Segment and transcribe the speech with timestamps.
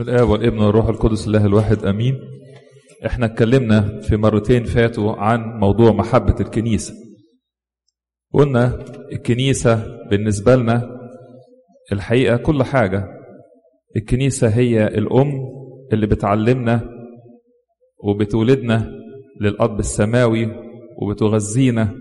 [0.00, 2.18] الآب والابن والروح القدس الله الواحد أمين.
[3.06, 6.94] إحنا اتكلمنا في مرتين فاتوا عن موضوع محبة الكنيسة.
[8.34, 11.00] قلنا الكنيسة بالنسبة لنا
[11.92, 13.04] الحقيقة كل حاجة.
[13.96, 15.32] الكنيسة هي الأم
[15.92, 16.90] اللي بتعلمنا
[18.04, 18.92] وبتولدنا
[19.40, 20.48] للأب السماوي
[21.02, 21.94] وبتغذينا.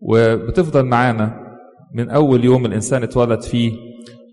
[0.00, 1.40] وبتفضل معانا
[1.94, 3.72] من أول يوم الإنسان اتولد فيه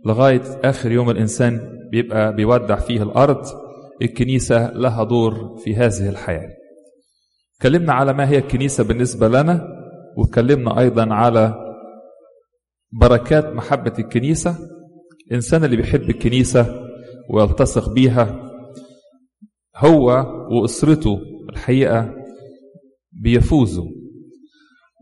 [0.05, 3.45] لغاية آخر يوم الإنسان بيبقى بيودع فيه الأرض
[4.01, 6.49] الكنيسة لها دور في هذه الحياة.
[7.57, 9.67] اتكلمنا على ما هي الكنيسة بالنسبة لنا
[10.17, 11.53] واتكلمنا أيضا على
[13.01, 14.55] بركات محبة الكنيسة.
[15.27, 16.85] الإنسان اللي بيحب الكنيسة
[17.29, 18.51] ويلتصق بيها
[19.75, 22.15] هو وأسرته الحقيقة
[23.11, 23.87] بيفوزوا.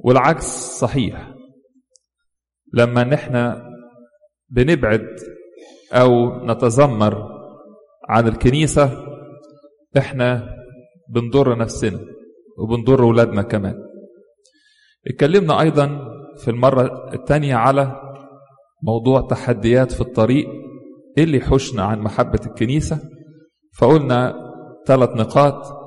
[0.04, 0.46] والعكس
[0.80, 1.34] صحيح.
[2.74, 3.62] لما نحن
[4.50, 5.08] بنبعد
[5.94, 7.30] أو نتذمر
[8.10, 9.06] عن الكنيسة
[9.98, 10.50] إحنا
[11.10, 12.00] بنضر نفسنا
[12.58, 13.76] وبنضر ولادنا كمان.
[15.08, 16.00] اتكلمنا أيضا
[16.38, 18.02] في المرة الثانية على
[18.84, 20.48] موضوع تحديات في الطريق
[21.18, 23.00] إيه اللي يحوشنا عن محبة الكنيسة.
[23.78, 24.34] فقلنا
[24.88, 25.84] ثلاث نقاط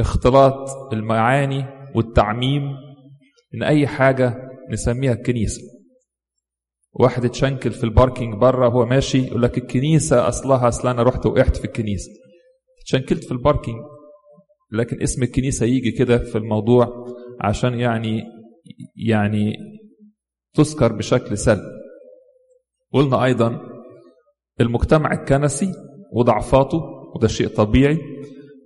[0.00, 1.64] اختلاط المعاني
[1.94, 2.62] والتعميم
[3.54, 5.62] إن أي حاجة نسميها الكنيسة.
[6.94, 11.26] واحد اتشنكل في ال parking بره وهو ماشي يقول لك الكنيسة أصلها أصل أنا رحت
[11.26, 12.10] وقعت في الكنيسة.
[12.82, 13.76] اتشنكلت في ال parking
[14.72, 17.06] لكن اسم الكنيسة يجي كده في الموضوع
[17.40, 18.22] عشان يعني
[19.08, 19.52] يعني
[20.54, 21.62] تذكر بشكل سلبي.
[22.92, 23.60] قلنا أيضا
[24.60, 25.72] المجتمع الكنسي
[26.12, 26.80] وضعفاته
[27.16, 27.98] وده شيء طبيعي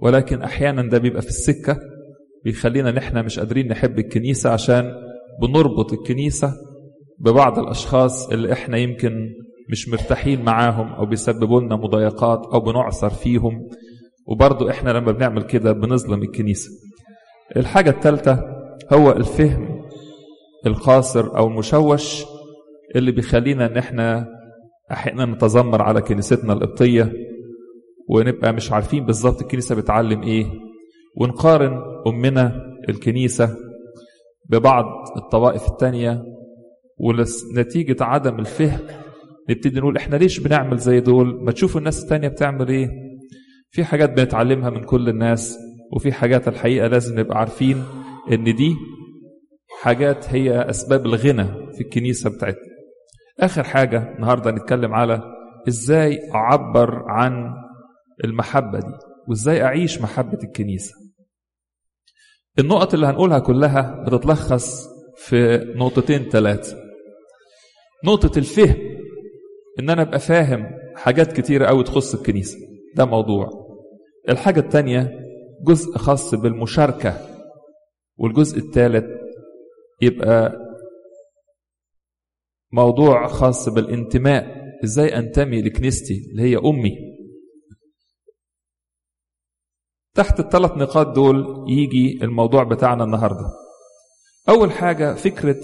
[0.01, 1.79] ولكن أحيانا ده بيبقى في السكة
[2.45, 4.93] بيخلينا نحن مش قادرين نحب الكنيسة عشان
[5.43, 6.53] بنربط الكنيسة
[7.19, 9.29] ببعض الأشخاص اللي إحنا يمكن
[9.71, 13.69] مش مرتاحين معاهم أو بيسببوا لنا مضايقات أو بنعثر فيهم.
[14.27, 16.71] وبرضو إحنا لما بنعمل كده بنظلم الكنيسة.
[17.57, 18.45] الحاجة الثالثة
[18.93, 19.81] هو الفهم
[20.67, 22.25] القاصر أو المشوش
[22.97, 24.27] اللي بيخلينا إن إحنا
[24.93, 27.13] أحيانا نتذمر على كنيستنا القبطية
[28.09, 30.47] ونبقى مش عارفين بالظبط الكنيسة بتعلم إيه.
[31.21, 33.57] ونقارن أمنا الكنيسة
[34.51, 34.85] ببعض
[35.17, 36.23] الطوائف التانية
[36.97, 38.81] ونتيجة عدم الفهم
[39.51, 42.91] نبتدي نقول إحنا ليش بنعمل زي دول؟ ما تشوفوا الناس التانية بتعمل إيه؟
[43.71, 45.59] في حاجات بنتعلمها من كل الناس
[45.93, 47.85] وفي حاجات الحقيقة لازم نبقى عارفين
[48.33, 48.75] إن دي
[49.83, 52.61] حاجات هي أسباب الغنى في الكنيسة بتاعتنا.
[53.41, 55.23] آخر حاجة النهاردة نتكلم على
[55.69, 57.55] إزاي أعبر عن
[58.25, 58.93] المحبة دي
[59.29, 60.95] وإزاي أعيش محبة الكنيسة.
[62.59, 66.77] النقط اللي هنقولها كلها بتتلخص في نقطتين ثلاثة
[68.05, 68.77] نقطة الفهم
[69.79, 72.59] إن أنا أبقى فاهم حاجات كتيرة أوي تخص الكنيسة.
[72.95, 73.51] ده موضوع.
[74.29, 75.21] الحاجة التانية
[75.67, 77.21] جزء خاص بالمشاركة.
[78.19, 79.05] والجزء الثالث
[80.03, 80.53] يبقى
[82.73, 84.67] موضوع خاص بالانتماء.
[84.85, 86.97] إزاي أنتمي لكنيستي اللي هي أمي؟
[90.15, 93.51] تحت الثلاث نقاط دول يجي الموضوع بتاعنا النهارده.
[94.49, 95.57] أول حاجة فكرة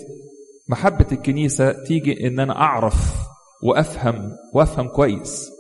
[0.69, 3.15] محبة الكنيسة تيجي إن أنا أعرف
[3.63, 5.51] وأفهم وأفهم كويس.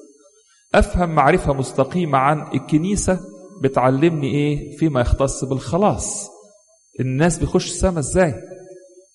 [0.74, 3.20] أفهم معرفة مستقيمة عن الكنيسة
[3.62, 6.28] بتعلمني إيه فيما يختص بالخلاص.
[7.00, 8.34] الناس بيخش السما إزاي؟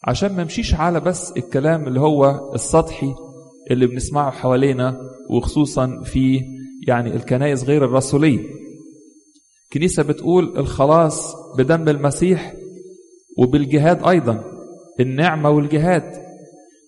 [0.03, 3.14] عشان ما نمشيش على بس الكلام اللي هو السطحي
[3.72, 4.98] اللي بنسمعه حوالينا
[5.30, 6.42] وخصوصا في
[6.88, 8.40] يعني الكنائس غير الرسولية.
[9.74, 12.54] كنيسة بتقول الخلاص بدم المسيح
[13.38, 14.56] وبالجهاد أيضا.
[15.00, 16.28] النعمة والجهاد.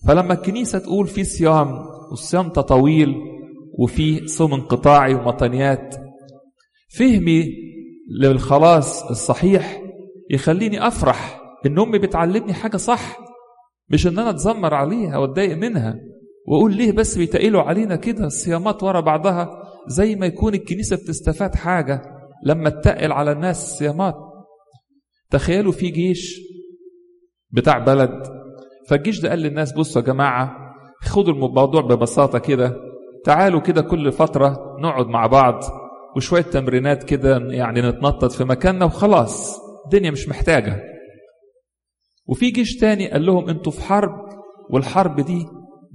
[0.08, 3.16] فلما الكنيسة تقول في صيام والصيام طويل
[3.80, 5.96] وفي صوم انقطاعي ومطنيات
[6.98, 7.46] فهمي
[8.22, 9.82] للخلاص الصحيح
[10.32, 13.18] يخليني أفرح إن أمي بتعلمني حاجة صح
[13.90, 15.96] مش إن أنا أتذمر عليها وأتضايق منها
[16.48, 22.02] وأقول ليه بس بيتقلوا علينا كده الصيامات ورا بعضها؟ زي ما يكون الكنيسة بتستفاد حاجة
[22.46, 24.16] لما تتقل على الناس الصيامات
[25.32, 26.42] تخيلوا في جيش
[27.52, 28.24] بتاع بلد.
[28.88, 30.56] فالجيش ده قال للناس بصوا يا جماعة
[31.04, 32.76] خدوا الموضوع ببساطة كده
[33.26, 35.64] تعالوا كده كل فترة نقعد مع بعض
[36.16, 40.84] وشوية تمرينات كده يعني نتنطط في مكاننا وخلاص الدنيا مش محتاجة.
[42.28, 44.12] وفي جيش تاني قال لهم أنتوا في حرب
[44.70, 45.46] والحرب دي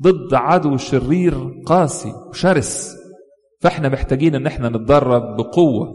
[0.03, 1.35] ضد عدو شرير
[1.67, 2.97] قاسي وشرس
[3.61, 5.95] فاحنا محتاجين إن إحنا نتدرب بقوة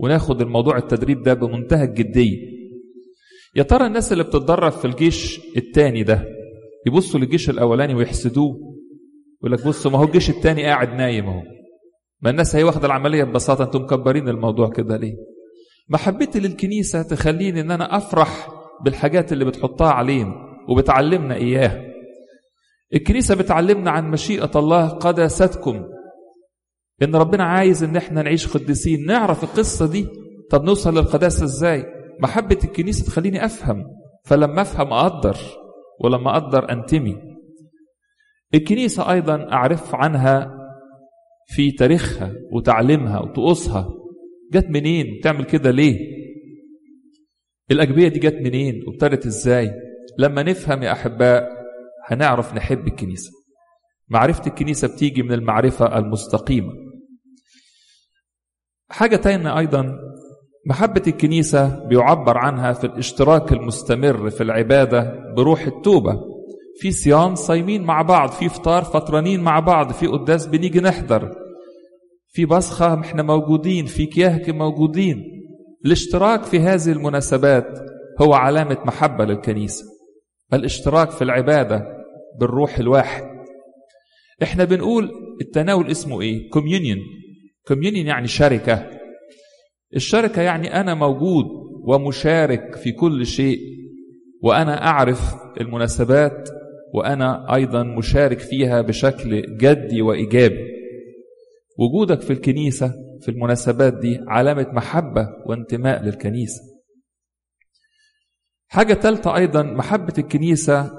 [0.00, 2.55] وناخد الموضوع التدريب ده بمنتهى الجدية.
[3.56, 6.24] يا ترى الناس اللي بتتدرب في الجيش التاني ده
[6.86, 8.56] يبصوا للجيش الأولاني ويحسدوه؟
[9.40, 11.42] يقول لك بصوا ما هو الجيش التاني قاعد نايم أهو.
[12.22, 15.14] ما الناس هي واخدة العملية ببساطة أنتم مكبرين الموضوع كده ليه؟
[15.88, 18.48] محبتي للكنيسه تخليني إن أنا أفرح
[18.84, 20.34] بالحاجات اللي بتحطها علينا
[20.68, 21.82] وبتعلمنا إياها.
[22.94, 25.84] الكنيسة بتعلمنا عن مشيئة الله قداستكم.
[27.02, 29.06] إن ربنا عايز إن إحنا نعيش قديسين.
[29.06, 30.06] نعرف القصة دي؟
[30.50, 33.84] طب نوصل للقداسة إزاي؟ محبة الكنيسة تخليني أفهم
[34.24, 35.36] فلما أفهم أقدر
[36.00, 37.16] ولما أقدر أنتمي.
[38.54, 40.52] الكنيسة أيضا أعرف عنها
[41.48, 43.88] في تاريخها وتعليمها وطقوسها.
[44.52, 45.98] جت منين؟ بتعمل كده ليه؟
[47.70, 49.70] الاجبيه دي جت منين؟ وابتدت إزاي؟
[50.18, 51.48] لما نفهم يا أحباء
[52.06, 53.30] هنعرف نحب الكنيسة.
[54.08, 56.72] معرفة الكنيسة بتيجي من المعرفة المستقيمة.
[58.90, 59.98] حاجة تانية أيضا
[60.66, 66.20] محبة الكنيسة بيعبر عنها في الاشتراك المستمر في العبادة بروح التوبة.
[66.80, 71.32] في صيام صايمين مع بعض في فطار فطرانين مع بعض في قداس بنيجي نحضر.
[72.28, 75.22] في بصخة إحنا موجودين في كياهك موجودين.
[75.84, 77.78] الاشتراك في هذه المناسبات
[78.20, 79.84] هو علامة محبة للكنيسة.
[80.52, 81.82] الاشتراك في العبادة
[82.40, 83.22] بالروح الواحد.
[84.42, 85.10] إحنا بنقول
[85.40, 86.98] التناول اسمه إيه؟ communion
[87.68, 88.95] communion يعني شركة.
[89.94, 91.44] الشركة يعني أنا موجود
[91.84, 93.58] ومشارك في كل شيء
[94.42, 96.48] وأنا أعرف المناسبات
[96.94, 100.76] وأنا أيضا مشارك فيها بشكل جدي وإيجابي.
[101.78, 106.60] وجودك في الكنيسة في المناسبات دي علامة محبة وانتماء للكنيسة.
[108.68, 110.90] حاجة ثالثة أيضا محبة الكنيسة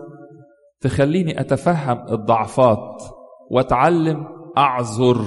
[0.82, 3.04] تخليني أتفهم الضعفات
[3.52, 5.26] وأتعلم أعذر.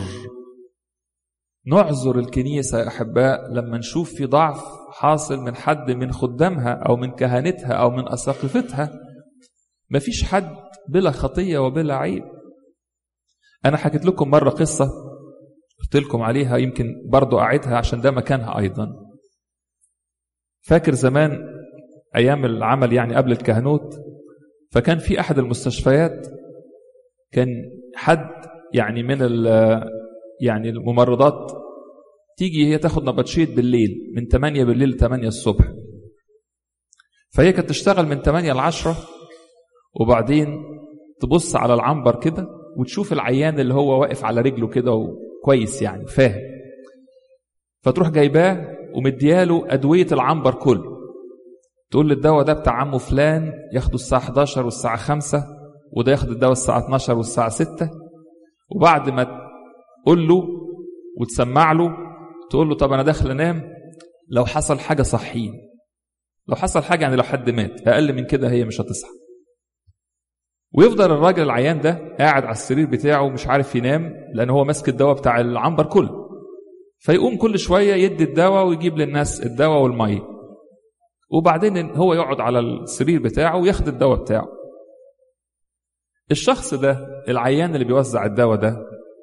[1.67, 7.11] نعذر الكنيسة يا أحباء لما نشوف في ضعف حاصل من حد من خدامها أو من
[7.11, 8.91] كهنتها أو من أساقفتها.
[9.91, 10.57] مفيش حد
[10.89, 12.25] بلا خطية وبلا عيب.
[13.65, 14.91] أنا حكيت لكم مرة قصة
[15.81, 18.89] قلت لكم عليها يمكن برضو أعيدها عشان ده مكانها أيضا.
[20.63, 21.39] فاكر زمان
[22.17, 23.95] أيام العمل يعني قبل الكهنوت؟
[24.73, 26.27] فكان في أحد المستشفيات
[27.33, 27.49] كان
[27.97, 28.31] حد
[28.75, 29.19] يعني من
[30.41, 31.53] يعني الممرضات
[32.37, 35.73] تيجي هي تاخد نبطشيت بالليل من 8 بالليل ل 8 الصبح.
[37.31, 38.97] فهي كانت تشتغل من 8 ل 10
[40.01, 40.63] وبعدين
[41.21, 42.47] تبص على العنبر كده
[42.77, 46.41] وتشوف العيان اللي هو واقف على رجله كده وكويس يعني فاهم.
[47.83, 51.01] فتروح جايباه ومدياله أدوية العنبر كله.
[51.91, 55.45] تقول له الدواء ده بتاع عمه فلان ياخده الساعة 11 والساعة 5
[55.93, 57.91] وده ياخد الدواء الساعة 12 والساعة 6
[58.77, 59.40] وبعد ما
[60.05, 60.49] تقول له
[61.21, 61.97] وتسمع له
[62.51, 63.73] تقول له طب أنا داخل أنام
[64.29, 65.53] لو حصل حاجة صحين
[66.49, 69.11] لو حصل حاجة يعني لو حد مات أقل من كده هي مش هتصحى.
[70.75, 75.15] ويفضل الراجل العيان ده قاعد على السرير بتاعه مش عارف ينام لأن هو ماسك الدواء
[75.17, 76.29] بتاع العنبر كله.
[76.99, 80.23] فيقوم كل شوية يدي الدواء ويجيب للناس الدواء والمية.
[81.31, 84.49] وبعدين هو يقعد على السرير بتاعه وياخد الدواء بتاعه.
[86.31, 88.77] الشخص ده العيان اللي بيوزع الدواء ده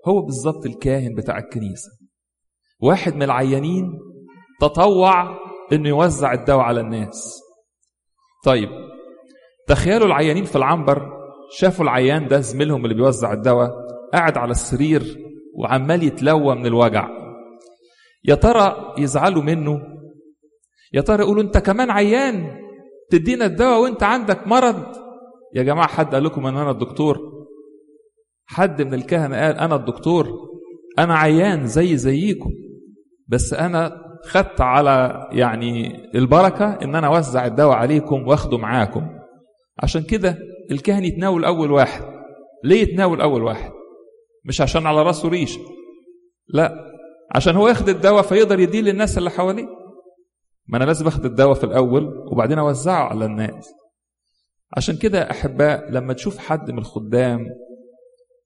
[0.08, 1.92] هو بالظبط الكاهن بتاع الكنيسة.
[2.80, 4.00] واحد من العيانين
[4.62, 5.38] تطوع
[5.74, 7.42] إنه يوزع الدواء على الناس.
[8.46, 8.70] طيب
[9.68, 11.10] تخيلوا العيانين في العنبر
[11.52, 13.72] شافوا العيان ده زميلهم اللي بيوزع الدواء
[14.14, 15.18] قاعد على السرير
[15.58, 17.10] وعمال يتلوى من الوجع.
[18.26, 19.82] يا ترى يزعلوا منه؟
[20.94, 22.58] يا ترى يقولوا أنت كمان عيان
[23.12, 24.84] تدينا الدواء وأنت عندك مرض؟
[25.56, 27.37] يا جماعة حد قال لكم إن أنا الدكتور؟
[28.48, 30.28] حد من الكهنة قال أنا الدكتور
[31.00, 32.50] أنا عيان زي زيكم
[33.28, 39.08] بس أنا خدت على يعني البركة إن أنا أوزع الدواء عليكم وأخده معاكم.
[39.84, 40.38] عشان كده
[40.72, 42.04] الكاهن يتناول أول واحد.
[42.64, 43.72] ليه يتناول أول واحد؟
[44.46, 45.60] مش عشان على راسه ريشه
[46.48, 46.86] لا
[47.36, 49.68] عشان هو ياخد الدواء فيقدر يديه للناس اللي حواليه.
[50.68, 53.70] ما أنا لازم آخد الدواء في الأول وبعدين أوزعه على الناس.
[54.78, 57.46] عشان كده أحباء لما تشوف حد من الخدام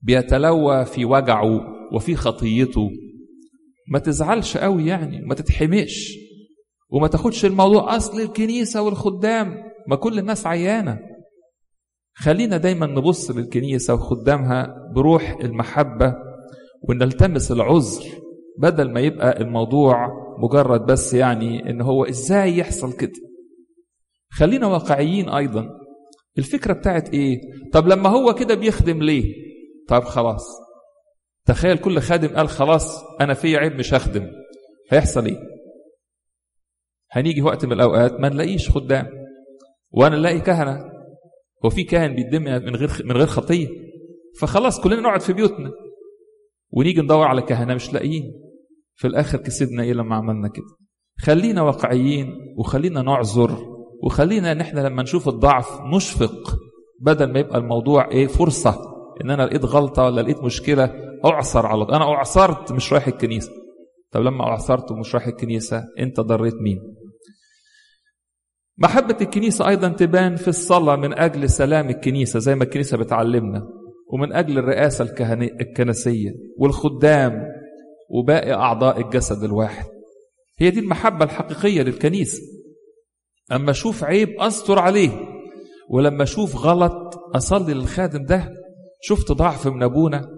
[0.01, 1.61] بيتلوى في وجعه
[1.93, 2.89] وفي خطيته.
[3.91, 6.13] ما تزعلش قوي يعني ما تتحمقش.
[6.89, 9.55] وما تاخدش الموضوع أصل الكنيسة والخدام
[9.87, 10.99] ما كل الناس عيانة.
[12.13, 16.15] خلينا دايما نبص للكنيسة وخدامها بروح المحبة
[16.89, 18.03] ونلتمس العذر
[18.59, 20.07] بدل ما يبقى الموضوع
[20.43, 23.11] مجرد بس يعني إن هو إزاي يحصل كده.
[24.31, 25.69] خلينا واقعيين أيضا.
[26.37, 27.41] الفكرة بتاعت إيه؟
[27.73, 29.50] طب لما هو كده بيخدم ليه؟
[29.87, 30.45] طب خلاص.
[31.45, 34.27] تخيل كل خادم قال خلاص أنا في عيب مش هخدم.
[34.91, 35.37] هيحصل إيه؟
[37.11, 39.07] هنيجي وقت من الأوقات ما نلاقيش خدام.
[39.91, 40.91] وأنا نلاقي كهنة.
[41.65, 43.67] هو في كاهن بيدم من غير من غير خطية.
[44.39, 45.71] فخلاص كلنا نقعد في بيوتنا.
[46.71, 48.33] ونيجي ندور على كهنة مش لاقيين.
[48.95, 50.65] في الآخر كسبنا إيه لما عملنا كده؟
[51.19, 53.57] خلينا واقعيين وخلينا نعذر
[54.03, 56.55] وخلينا إن إحنا لما نشوف الضعف نشفق
[56.99, 58.90] بدل ما يبقى الموضوع إيه فرصة.
[59.23, 60.93] إن أنا لقيت غلطة ولا لقيت مشكلة
[61.25, 63.51] أعصر على أنا أعصرت مش رايح الكنيسة.
[64.11, 66.79] طب لما أعصرت ومش رايح الكنيسة أنت ضريت مين؟
[68.77, 73.67] محبة الكنيسة أيضا تبان في الصلاة من أجل سلام الكنيسة زي ما الكنيسة بتعلمنا
[74.13, 75.13] ومن أجل الرئاسة
[75.61, 77.43] الكنسية والخدام
[78.09, 79.85] وباقي أعضاء الجسد الواحد.
[80.59, 82.41] هي دي المحبة الحقيقية للكنيسة.
[83.51, 85.11] أما أشوف عيب أستر عليه
[85.89, 88.53] ولما أشوف غلط أصلي للخادم ده
[89.01, 90.29] شفت ضعف من أبونا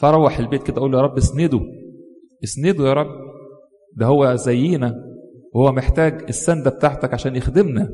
[0.00, 1.60] فأروح البيت كده أقول له يا رب اسنده
[2.44, 3.06] اسنده يا رب
[3.96, 4.94] ده هو زينا
[5.54, 7.90] وهو محتاج السندة بتاعتك عشان يخدمنا.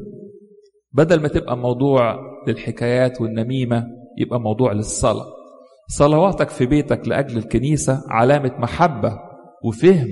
[0.92, 3.86] بدل ما تبقى موضوع للحكايات والنميمة
[4.18, 5.26] يبقى موضوع للصلاة.
[5.88, 9.18] صلواتك في بيتك لأجل الكنيسة علامة محبة
[9.64, 10.08] وفهم.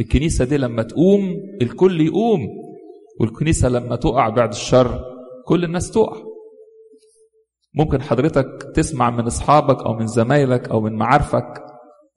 [0.00, 1.20] الكنيسة دي لما تقوم
[1.62, 2.40] الكل يقوم
[3.20, 5.04] والكنيسة لما تقع بعد الشر
[5.46, 6.16] كل الناس تقع.
[7.74, 11.62] ممكن حضرتك تسمع من أصحابك أو من زمايلك أو من معارفك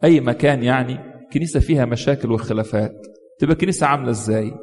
[0.03, 0.97] أي مكان يعني
[1.33, 2.93] كنيسة فيها مشاكل وخلافات.
[3.39, 4.53] تبقى كنيسة عاملة إزاي؟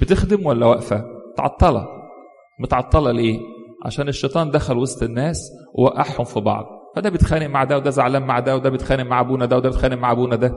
[0.00, 1.04] بتخدم ولا واقفة؟
[1.36, 1.86] تعطلة.
[2.60, 3.38] متعطلة ليه؟
[3.84, 5.38] عشان الشيطان دخل وسط الناس
[5.74, 6.64] ووقعهم في بعض.
[6.96, 9.96] فده بيتخانق مع ده وده زعلان مع ده وده بيتخانق مع أبونا ده وده بيتخانق
[9.96, 10.54] مع أبونا ده.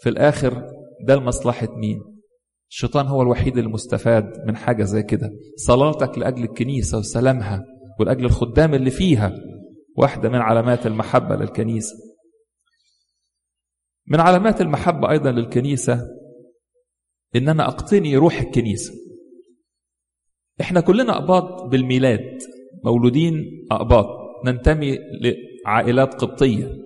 [0.00, 0.62] في الآخر
[1.06, 2.00] ده لمصلحة مين؟
[2.70, 5.30] الشيطان هو الوحيد المستفاد من حاجة زي كده.
[5.56, 7.64] صلاتك لأجل الكنيسة وسلامها.
[8.00, 9.32] ولاجل الخدام اللي فيها
[9.96, 11.94] واحدة من علامات المحبة للكنيسة.
[14.06, 16.08] من علامات المحبة أيضا للكنيسة
[17.36, 18.92] إن أنا أقتني روح الكنيسة.
[20.60, 22.38] إحنا كلنا أقباط بالميلاد
[22.84, 23.34] مولودين
[23.70, 24.06] أقباط
[24.46, 24.98] ننتمي
[25.66, 26.78] لعائلات قبطية.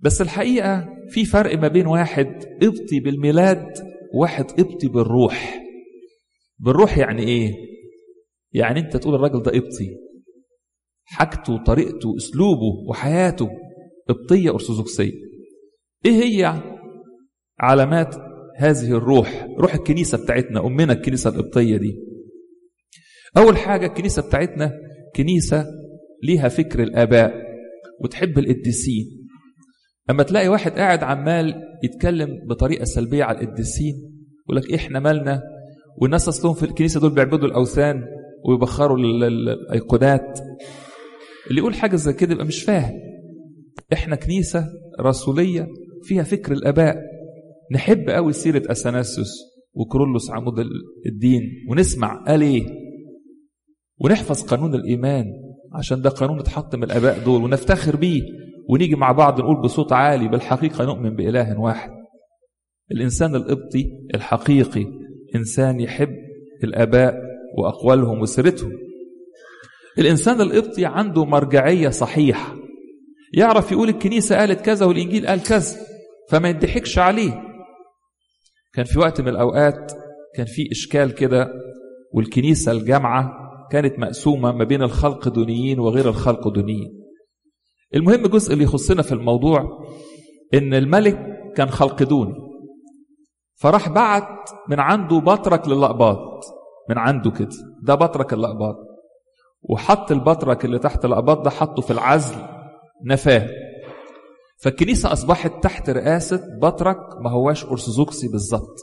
[0.00, 3.66] بس الحقيقة في فرق ما بين واحد قبطي بالميلاد
[4.14, 5.60] وواحد قبطي بالروح.
[6.58, 7.54] بالروح يعني إيه؟
[8.52, 10.03] يعني أنت تقول الراجل ده قبطي.
[11.04, 13.48] حاجته وطريقته واسلوبه وحياته
[14.08, 15.12] قبطية أرثوذكسية.
[16.06, 16.62] إيه هي
[17.60, 18.16] علامات
[18.58, 21.94] هذه الروح؟ روح الكنيسة بتاعتنا أمنا الكنيسة القبطية دي.
[23.36, 24.72] أول حاجة الكنيسة بتاعتنا
[25.16, 25.66] كنيسة
[26.22, 27.34] ليها فكر الآباء
[28.00, 29.28] وتحب القديسين.
[30.10, 33.94] أما تلاقي واحد قاعد عمال يتكلم بطريقة سلبية على القديسين
[34.44, 35.42] يقول لك إحنا مالنا؟
[36.00, 38.04] والناس أصلهم في الكنيسة دول بيعبدوا الأوثان
[38.44, 40.38] ويبخروا الأيقونات
[41.50, 42.94] اللي يقول حاجة زي كده يبقى مش فاهم.
[43.92, 44.66] إحنا كنيسة
[45.00, 45.66] رسولية
[46.02, 46.96] فيها فكر الآباء.
[47.72, 49.28] نحب قوي سيرة أثناسيوس
[49.74, 50.54] وكرولوس عمود
[51.06, 52.66] الدين ونسمع قال إيه؟
[54.00, 55.24] ونحفظ قانون الإيمان
[55.74, 58.22] عشان ده قانون اتحط من الآباء دول ونفتخر بيه
[58.68, 61.90] ونيجي مع بعض نقول بصوت عالي بالحقيقة نؤمن بإله واحد.
[62.92, 63.84] الإنسان القبطي
[64.14, 64.84] الحقيقي
[65.34, 66.08] إنسان يحب
[66.64, 67.14] الآباء
[67.58, 68.72] وأقوالهم وسيرتهم.
[69.98, 72.56] الإنسان القبطي عنده مرجعية صحيحة.
[73.34, 75.76] يعرف يقول الكنيسة قالت كذا والإنجيل قال كذا
[76.30, 77.42] فما يضحكش عليه.
[78.74, 79.92] كان في وقت من الأوقات
[80.36, 81.48] كان في إشكال كده
[82.14, 83.32] والكنيسة الجامعة
[83.70, 87.04] كانت مقسومة ما بين الخلق دونيين وغير الخلق دونيين.
[87.94, 89.62] المهم الجزء اللي يخصنا في الموضوع
[90.54, 91.18] إن الملك
[91.56, 92.34] كان خلقدوني
[93.56, 96.44] فراح بعت من عنده بطرك للأقباط
[96.90, 97.48] من عنده كده
[97.82, 98.76] ده بطرك الأقباط
[99.68, 102.36] وحط البطرك اللي تحت الأقباط ده حطه في العزل
[103.04, 103.48] نفاه.
[104.62, 108.76] فالكنيسة أصبحت تحت رئاسة بطرك ما هواش أرثوذكسي بالظبط.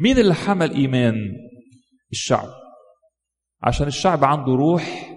[0.00, 1.14] مين اللي حمل إيمان؟
[2.12, 2.48] الشعب.
[3.62, 5.14] عشان الشعب عنده روح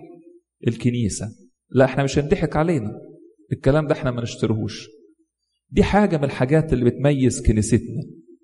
[0.67, 1.27] الكنيسة.
[1.69, 2.91] لا إحنا مش هنضحك علينا.
[3.51, 4.87] الكلام ده إحنا ما نشتريهوش.
[5.69, 8.01] دي حاجة من الحاجات اللي بتميز كنيستنا.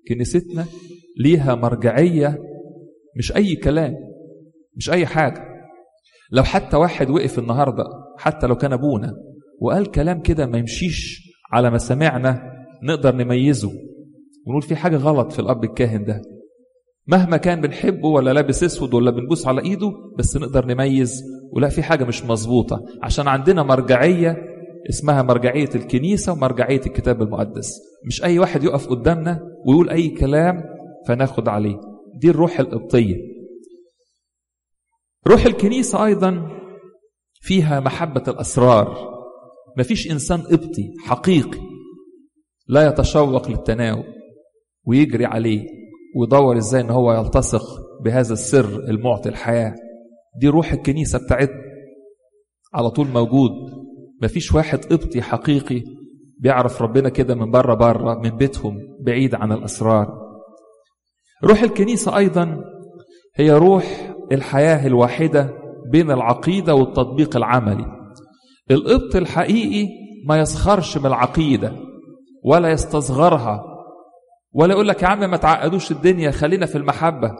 [0.08, 0.66] كنيستنا
[1.20, 2.38] ليها مرجعية
[3.18, 3.94] مش أي كلام
[4.76, 5.57] مش أي حاجة.
[6.30, 7.84] لو حتى واحد وقف النهاردة
[8.18, 9.12] حتى لو كان أبونا
[9.60, 13.70] وقال كلام كده ما يمشيش على ما سمعنا نقدر نميزه
[14.46, 16.22] ونقول في حاجة غلط في الأب الكاهن ده.
[17.06, 21.22] مهما كان بنحبه ولا لابس أسود ولا بنبوس على إيده بس نقدر نميز.
[21.52, 24.36] ولا في حاجة مش مظبوطة عشان عندنا مرجعية
[24.90, 27.72] اسمها مرجعية الكنيسة ومرجعية الكتاب المقدس.
[28.06, 30.62] مش أي واحد يقف قدامنا ويقول أي كلام
[31.06, 31.80] فناخد عليه.
[32.20, 33.16] دي الروح القبطية.
[35.28, 36.48] روح الكنيسة أيضا
[37.40, 39.18] فيها محبة الأسرار.
[39.78, 41.58] مفيش إنسان قبطي حقيقي
[42.68, 44.04] لا يتشوق للتناول
[44.86, 45.66] ويجري عليه
[46.16, 47.62] ويدور إزاي إن هو يلتصق
[48.04, 49.74] بهذا السر المعطي الحياة.
[50.40, 51.62] دي روح الكنيسة بتاعتنا
[52.74, 53.50] على طول موجود.
[54.22, 55.82] مفيش واحد قبطي حقيقي
[56.40, 60.08] بيعرف ربنا كده من بره بره من بيتهم بعيد عن الأسرار.
[61.44, 62.64] روح الكنيسة أيضا
[63.36, 65.50] هي روح الحياة الواحدة
[65.92, 67.86] بين العقيدة والتطبيق العملي.
[68.70, 69.88] القبط الحقيقي
[70.26, 71.72] ما يسخرش من العقيدة
[72.44, 73.62] ولا يستصغرها.
[74.52, 77.30] ولا يقول لك يا عم ما تعقدوش الدنيا خلينا في المحبة.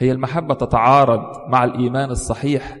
[0.00, 2.78] هي المحبة تتعارض مع الإيمان الصحيح.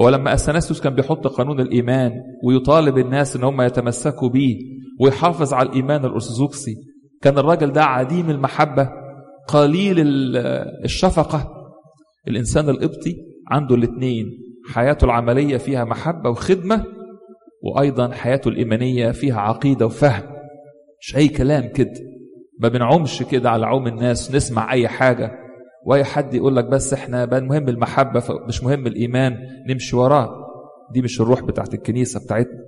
[0.00, 2.12] هو لما أثناسيوس كان بيحط قانون الإيمان
[2.44, 4.56] ويطالب الناس إن هم يتمسكوا بيه
[5.00, 6.74] ويحافظ على الإيمان الأرثوذكسي
[7.22, 8.88] كان الراجل ده عديم المحبة
[9.48, 9.94] قليل
[10.84, 11.61] الشفقة.
[12.28, 13.16] الإنسان القبطي
[13.50, 14.26] عنده الاثنين
[14.72, 16.84] حياته العملية فيها محبة وخدمة
[17.62, 20.22] وأيضا حياته الإيمانية فيها عقيدة وفهم.
[21.00, 21.92] مش أي كلام كده.
[22.60, 25.32] ما بنعومش كده على عوم الناس نسمع أي حاجة.
[25.86, 29.36] وأي حد يقول لك بس إحنا بقى مهم المحبة مش مهم الإيمان
[29.68, 30.30] نمشي وراه.
[30.94, 32.62] دي مش الروح بتاعت الكنيسة بتاعتنا.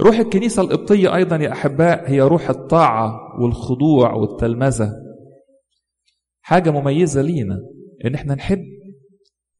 [0.00, 4.92] روح الكنيسة القبطية أيضا يا أحباء هي روح الطاعة والخضوع والتلمذة.
[6.42, 7.58] حاجة مميزة لينا.
[8.06, 8.58] ان إحنا نحب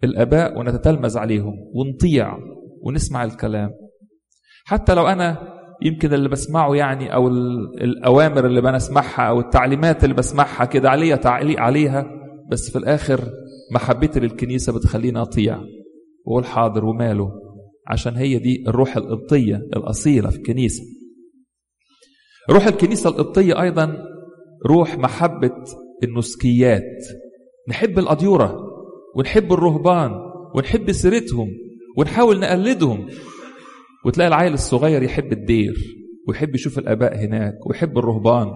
[0.05, 2.39] الآباء ونتتلمذ عليهم ونطيع
[2.83, 3.71] ونسمع الكلام.
[4.65, 10.65] حتى لو أنا يمكن اللي بسمعه يعني أو الأوامر اللي بنسمعها أو التعليمات اللي بسمعها
[10.65, 12.07] كده عليا تعليق عليها
[12.51, 13.21] بس في الآخر
[13.75, 15.61] محبتي للكنيسة بتخليني أطيع
[16.27, 17.31] واقول حاضر وماله
[17.89, 20.83] عشان هي دي الروح القبطية الأصيلة في الكنيسة.
[22.51, 23.97] روح الكنيسة القبطية أيضا
[24.67, 25.65] روح محبة
[26.03, 26.83] النسكيات.
[27.69, 28.61] نحب الأديورة
[29.17, 30.13] ونحب الرهبان
[30.55, 31.49] ونحب سيرتهم
[31.99, 33.09] ونحاول نقلدهم.
[34.07, 35.75] وتلاقي العيل الصغير يحب الدير
[36.29, 38.53] ويحب يشوف الآباء هناك ويحب الرهبان.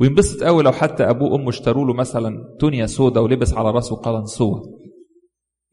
[0.00, 4.62] وينبسط قوي لو حتى أبوه وأمه اشتروا له مثلا تونيا سودا ولبس على راسه قلنسوه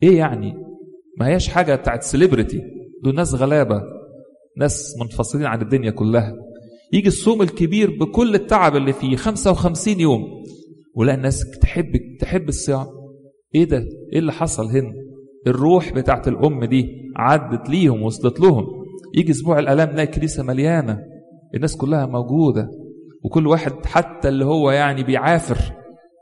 [0.04, 0.54] إيه يعني؟
[1.20, 2.62] ما هياش حاجة بتاعت سليبرتي
[3.04, 3.82] دول ناس غلابة
[4.58, 6.34] ناس منفصلين عن الدنيا كلها.
[6.94, 10.44] يجي الصوم الكبير بكل التعب اللي فيه 55 يوم.
[10.95, 12.87] ولا الناس تحب تحب الصيام.
[13.55, 14.94] إيه ده؟ إيه اللي حصل هنا؟
[15.48, 18.66] الروح بتاعت الأم دي عدت ليهم وصلت لهم.
[19.16, 21.00] يجي أسبوع الألام نلاقي الكنيسة مليانة.
[21.55, 22.70] الناس كلها موجودة.
[23.24, 25.74] وكل واحد حتى اللي هو يعني بيعافر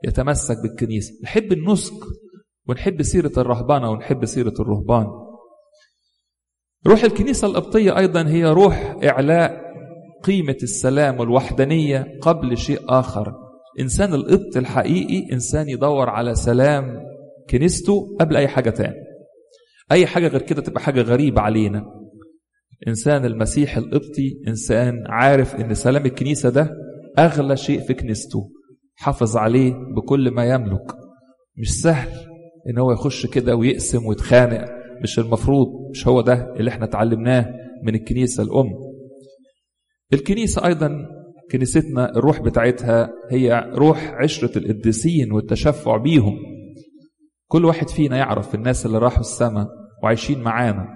[0.08, 1.14] يتمسك بالكنيسة.
[1.24, 1.94] نحب النسك
[2.68, 5.08] ونحب سيرة الرهبانة ونحب سيرة الرهبان.
[6.88, 9.62] روح الكنيسة القبطيه أيضا هي روح إعلاء
[10.24, 13.49] قيمة السلام والوحدانية قبل شيء آخر.
[13.80, 17.00] إنسان القبط الحقيقي إنسان يدور على سلام
[17.50, 18.96] كنيسته قبل أي حاجة تاني.
[19.92, 21.86] أي حاجة غير كده تبقى حاجة غريبة علينا.
[22.88, 26.70] إنسان المسيح القبطي إنسان عارف إن سلام الكنيسة ده
[27.20, 28.52] أغلى شيء في كنيسته.
[28.96, 30.92] حافظ عليه بكل ما يملك.
[31.58, 32.10] مش سهل
[32.70, 34.66] إن هو يخش كده ويقسم ويتخانق.
[35.04, 38.70] مش المفروض مش هو ده اللي إحنا اتعلمناه من الكنيسة الأم.
[40.14, 41.06] الكنيسة أيضا
[41.52, 46.38] كنيستنا الروح بتاعتها هي روح عشرة القديسين والتشفع بيهم.
[47.48, 49.68] كل واحد فينا يعرف الناس اللي راحوا السماء
[50.04, 50.88] وعايشين معانا.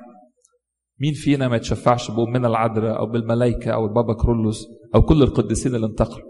[1.01, 5.87] مين فينا ما يتشفعش بأمنا العذراء أو بالملائكة أو البابا كرولوس أو كل القديسين اللي
[5.87, 6.27] انتقلوا؟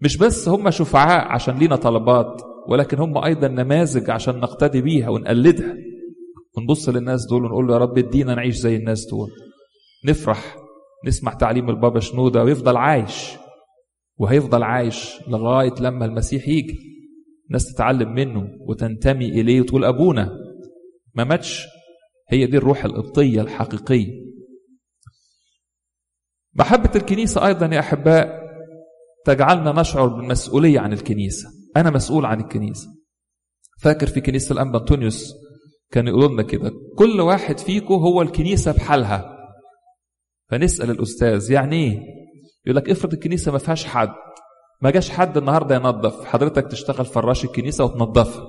[0.00, 5.74] مش بس هم شفعاء عشان لينا طلبات ولكن هم أيضا نماذج عشان نقتدي بيها ونقلدها.
[6.56, 9.30] ونبص للناس دول ونقول له يا رب ادينا نعيش زي الناس دول.
[10.06, 10.56] نفرح
[11.06, 13.41] نسمع تعليم البابا شنودة ويفضل عايش.
[14.22, 16.78] وهيفضل عايش لغاية لما المسيح يجي.
[17.50, 20.30] ناس تتعلم منه وتنتمي إليه وتقول أبونا.
[21.14, 21.66] ما ماتش.
[22.30, 24.22] هي دي الروح القبطية الحقيقية.
[26.54, 28.42] محبة الكنيسة أيضا يا أحباء
[29.26, 31.48] تجعلنا نشعر بالمسؤولية عن الكنيسة.
[31.76, 32.88] أنا مسؤول عن الكنيسة.
[33.80, 35.32] فاكر في كنيسة الأنبا أنطونيوس
[35.90, 39.36] كان يقولوا لنا كده كل واحد فيكم هو الكنيسة بحالها.
[40.50, 42.21] فنسأل الأستاذ يعني إيه؟
[42.66, 44.08] يقول لك افرض الكنيسة ما فيهاش حد
[44.82, 48.46] ما جاش حد النهارده ينظف حضرتك تشتغل فراش الكنيسة وتنظفها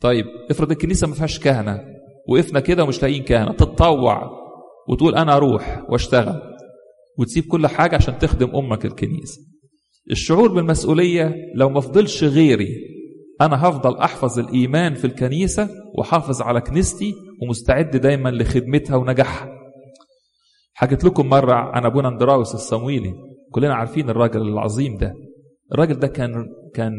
[0.00, 1.80] طيب افرض الكنيسة ما فيهاش كهنة
[2.28, 4.30] وقفنا كده ومش لاقيين كهنة تتطوع
[4.88, 6.42] وتقول أنا أروح وأشتغل
[7.18, 9.38] وتسيب كل حاجة عشان تخدم أمك الكنيسة.
[10.10, 12.68] الشعور بالمسؤولية لو ما فضلش غيري
[13.40, 19.59] أنا هفضل أحفظ الإيمان في الكنيسة وحافظ على كنيستي ومستعد دايما لخدمتها ونجاحها.
[20.74, 23.14] حكيت لكم مرة عن أبونا أندراوس الصمويلي.
[23.50, 25.14] كلنا عارفين الراجل العظيم ده.
[25.72, 26.94] الراجل ده كان كان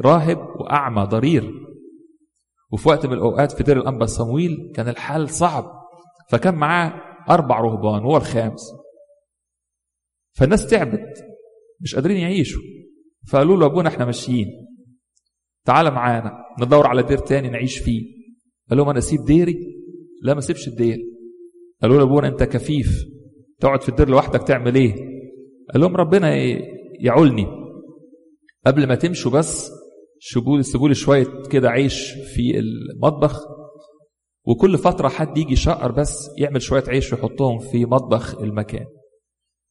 [0.00, 1.52] راهب وأعمى ضرير.
[2.72, 5.64] وفي وقت من الأوقات في دير الأنبا صمويل كان الحال صعب.
[6.30, 6.92] فكان معاه
[7.30, 8.62] أربع رهبان هو الخامس.
[10.32, 11.24] فالناس تعبت.
[11.80, 12.62] مش قادرين يعيشوا.
[13.28, 14.46] فقالوا له أبونا إحنا ماشيين.
[15.64, 16.32] تعال معانا.
[16.60, 18.02] ندور على دير تاني نعيش فيه.
[18.70, 19.56] قال لهم أنا أسيب ديري؟
[20.22, 20.98] لا ما سيبش الدير.
[21.82, 23.04] قالوا له أبونا أنت كفيف.
[23.60, 24.94] تقعد في الدير لوحدك تعمل إيه؟
[25.72, 26.34] قال لهم ربنا
[27.00, 27.46] يعولني.
[28.66, 29.70] قبل ما تمشوا بس
[30.62, 33.40] سيبوا لي شوية كده عيش في المطبخ.
[34.44, 38.86] وكل فترة حد يجي يشقر بس يعمل شوية عيش ويحطهم في مطبخ المكان.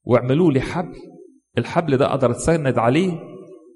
[0.03, 0.95] واعملوا لي حبل.
[1.57, 3.19] الحبل ده أقدر أتسند عليه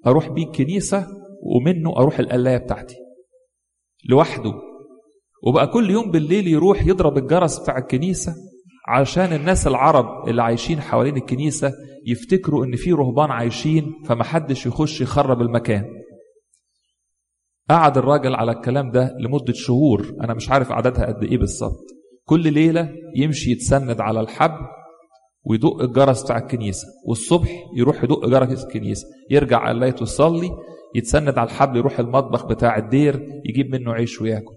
[0.07, 1.07] أروح بيه الكنيسة
[1.43, 2.95] ومنه أروح القلاية بتاعتي.
[4.09, 4.53] لوحده.
[5.43, 8.33] وبقى كل يوم بالليل يروح يضرب الجرس بتاع الكنيسة
[8.87, 11.71] عشان الناس العرب اللي عايشين حوالين الكنيسة
[12.07, 15.85] يفتكروا إن في رهبان عايشين فمحدش يخش يخرب المكان.
[17.69, 21.79] قعد الراجل على الكلام ده لمدة شهور أنا مش عارف عددها قد إيه بالظبط.
[22.25, 24.65] كل ليلة يمشي يتسند على الحبل
[25.43, 30.49] ويدق الجرس بتاع الكنيسة والصبح يروح يدق جرس الكنيسة يرجع قلايته يصلي
[30.95, 34.55] يتسند على الحبل يروح المطبخ بتاع الدير يجيب منه عيش وياكل.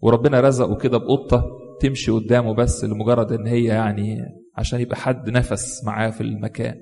[0.00, 1.44] وربنا رزقه كده بقطة
[1.80, 4.18] تمشي قدامه بس لمجرد إن هي يعني
[4.56, 6.74] عشان يبقى حد نفس معاه في المكان.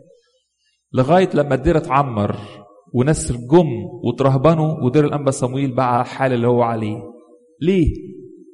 [0.92, 2.37] لغاية لما الدير اتعمر
[2.94, 3.68] وناس جم
[4.05, 6.98] وترهبنوا ودير الأنبا صمويل بقى على الحال اللي هو عليه.
[7.62, 7.87] ليه؟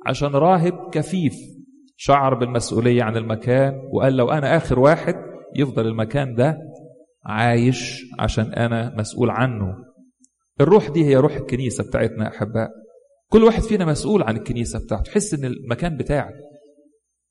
[0.06, 1.34] عشان راهب كفيف
[1.96, 5.14] شعر بالمسؤولية عن المكان وقال لو أنا آخر واحد
[5.56, 6.58] يفضل المكان ده
[7.24, 9.74] عايش عشان أنا مسؤول عنه.
[10.60, 12.70] الروح دي هي روح الكنيسة بتاعتنا أحباء.
[13.32, 15.02] كل واحد فينا مسؤول عن الكنيسة بتاعته.
[15.02, 16.34] تحس إن المكان بتاعك.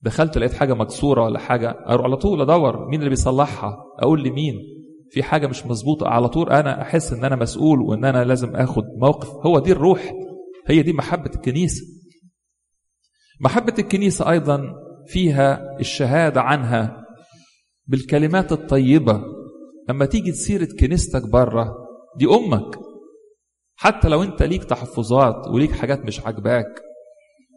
[0.01, 1.69] دخلت لقيت حاجة مكسورة ولا حاجة.
[1.87, 3.77] أروح على طول أدور مين اللي بيصلحها.
[3.99, 4.55] أقول لمين؟
[5.11, 6.07] في حاجة مش مظبوطة.
[6.07, 9.29] على طول أنا أحس إن أنا مسؤول وإن أنا لازم آخد موقف.
[9.45, 10.13] هو دي الروح.
[10.67, 11.81] هي دي محبة الكنيسة.
[13.41, 14.61] محبة الكنيسة أيضا
[15.07, 17.05] فيها الشهادة عنها
[17.87, 19.23] بالكلمات الطيبة.
[19.89, 21.75] لما تيجي تسيرة كنيستك بره
[22.17, 22.88] دي أمك.
[23.81, 26.81] حتى لو أنت ليك تحفظات وليك حاجات مش عاجباك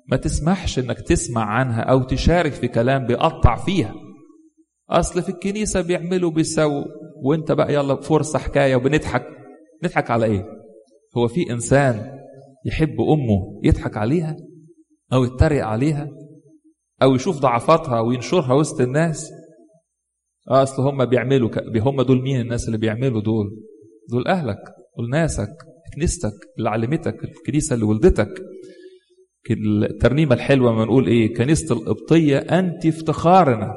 [0.08, 3.94] ما تسمحش إنك تسمع عنها أو تشارك في كلام بيقطع فيها.
[4.90, 6.84] أصل في الكنيسة بيعملوا بيسووا
[7.22, 9.26] وأنت بقى يلا فرصة حكاية وبنضحك.
[9.84, 10.44] نضحك على إيه؟
[11.16, 12.18] هو في إنسان
[12.66, 14.36] يحب أمه يضحك عليها
[15.12, 16.08] أو يتريق عليها
[17.02, 19.30] أو يشوف ضعفاتها وينشرها وسط الناس؟
[20.48, 21.58] أصل هم بيعملوا ك...
[21.76, 23.50] هم دول مين الناس اللي بيعملوا دول؟
[24.10, 24.58] دول أهلك
[24.98, 25.71] دول ناسك.
[25.94, 28.42] كنيستك اللي علمتك الكنيسة اللي ولدتك.
[29.50, 33.74] الترنيمة الحلوة ما نقول إيه كنيسة القبطية أنت افتخارنا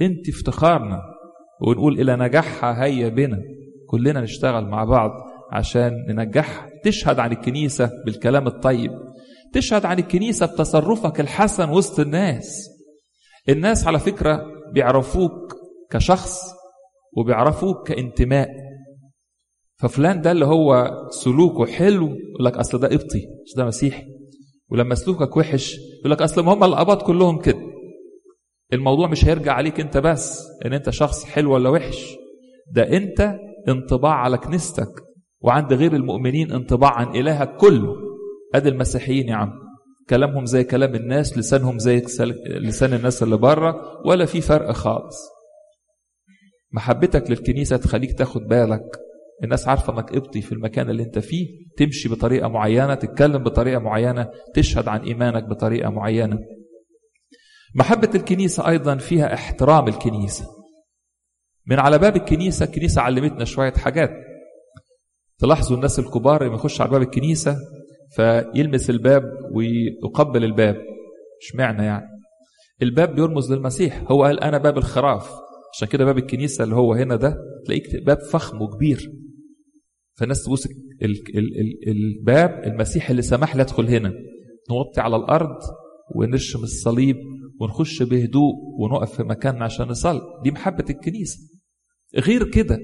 [0.00, 1.00] أنت افتخارنا.
[1.62, 3.38] ونقول إلى نجاحها هيا بنا.
[3.86, 5.10] كلنا نشتغل مع بعض
[5.52, 8.90] عشان ننجحها تشهد عن الكنيسة بالكلام الطيب.
[9.52, 12.68] تشهد عن الكنيسة بتصرفك الحسن وسط الناس.
[13.48, 15.54] الناس على فكرة بيعرفوك
[15.90, 16.40] كشخص
[17.16, 18.48] وبيعرفوك كانتماء.
[19.80, 24.06] ففلان ده اللي هو سلوكه حلو يقول لك أصل ده قبطي مش ده مسيحي.
[24.70, 27.58] ولما سلوكك وحش يقول لك أصل ما هم الأباط كلهم كده.
[28.72, 32.16] الموضوع مش هيرجع عليك أنت بس إن أنت شخص حلو ولا وحش.
[32.72, 33.34] ده أنت
[33.68, 34.92] انطباع على كنيستك
[35.40, 37.94] وعند غير المؤمنين انطباع عن إلهك كله.
[38.54, 39.52] أدي المسيحيين يا عم.
[40.10, 42.02] كلامهم زي كلام الناس لسانهم زي
[42.46, 45.16] لسان الناس اللي بره ولا في فرق خالص.
[46.72, 48.98] محبتك للكنيسة تخليك تاخد بالك
[49.44, 54.30] الناس عارفة إنك قبطي في المكان اللي أنت فيه تمشي بطريقة معينة تتكلم بطريقة معينة
[54.54, 56.38] تشهد عن إيمانك بطريقة معينة.
[57.74, 60.44] محبة الكنيسة أيضا فيها احترام الكنيسة.
[61.66, 64.10] من على باب الكنيسة الكنيسة علمتنا شوية حاجات.
[65.38, 67.56] تلاحظوا الناس الكبار لما يخش على باب الكنيسة
[68.16, 70.76] فيلمس الباب ويقبل الباب.
[71.40, 72.06] مش معنى يعني؟
[72.82, 74.02] الباب بيرمز للمسيح.
[74.10, 75.30] هو قال أنا باب الخراف.
[75.76, 79.12] عشان كده باب الكنيسة اللي هو هنا ده تلاقيك باب فخم وكبير
[80.18, 84.12] فالناس تبص ال- ال- ال- الباب المسيح اللي سمح لي ادخل هنا.
[84.70, 85.56] نوطي على الأرض
[86.16, 87.16] ونرشم الصليب
[87.60, 90.20] ونخش بهدوء ونقف في مكاننا عشان نصلي.
[90.44, 91.38] دي محبة الكنيسة.
[92.18, 92.78] غير كده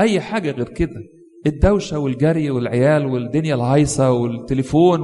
[0.00, 1.00] أي حاجة غير كده.
[1.46, 5.00] الدوشة والجري والعيال والدنيا الهايصة والتليفون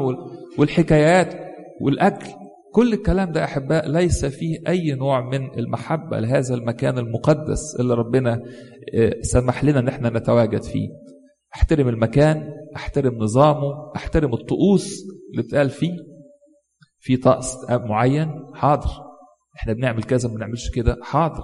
[0.59, 1.35] والحكايات
[1.81, 2.27] والأكل.
[2.73, 8.43] كل الكلام ده أحباء ليس فيه أي نوع من المحبة لهذا المكان المقدس اللي ربنا
[9.21, 10.89] سمح لنا أن إحنا نتواجد فيه.
[11.55, 14.93] أحترم المكان أحترم نظامه أحترم الطقوس
[15.33, 15.97] اللي بتقال فيه.
[17.01, 18.91] في طقس معين حاضر.
[19.57, 21.43] إحنا بنعمل كذا ما بنعملش كده حاضر.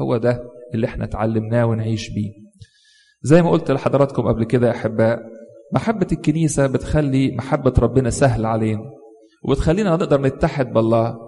[0.00, 2.32] هو ده اللي إحنا اتعلمناه ونعيش بيه.
[3.22, 5.18] زي ما قلت لحضراتكم قبل كده يا أحباء
[5.74, 8.82] محبة الكنيسة بتخلي محبة ربنا سهل علينا
[9.44, 11.18] وبتخلينا نقدر نتحد بالله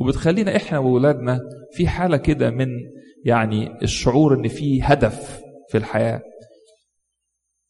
[0.00, 1.40] وبتخلينا إحنا وولادنا
[1.72, 2.68] في حالة كده من
[3.24, 6.22] يعني الشعور إن في هدف في الحياة.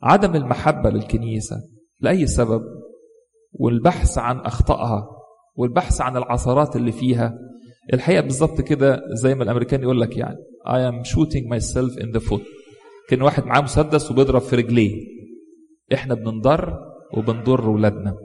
[0.02, 1.56] عدم المحبة للكنيسة
[2.00, 2.62] لأي سبب؟
[3.52, 5.06] والبحث عن أخطائها
[5.56, 7.38] والبحث عن العثرات اللي فيها.
[7.92, 12.30] الحقيقة بالظبط كده زي ما الأمريكان يقول لك يعني I am shooting myself in the
[12.30, 12.42] foot.
[13.08, 15.06] كان واحد معاه مسدس وبيضرب في رجليه.
[15.94, 16.78] إحنا بننضر
[17.16, 18.16] وبنضر ولادنا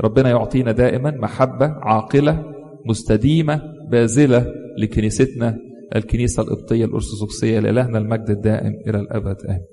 [0.00, 2.44] ربنا يعطينا دائما محبة عاقلة
[2.86, 4.46] مستديمة باذلة
[4.78, 5.56] لكنيستنا
[5.96, 9.36] الكنيسة القبطية الأرثوذكسية لإلهنا المجد الدائم إلى الأبد.
[9.46, 9.64] آمين.